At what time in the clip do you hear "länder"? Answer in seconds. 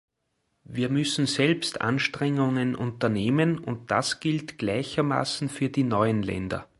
6.23-6.67